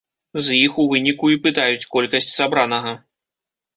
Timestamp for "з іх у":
0.45-0.85